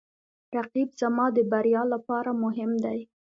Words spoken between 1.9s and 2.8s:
لپاره مهم